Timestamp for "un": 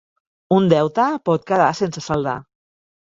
0.59-0.69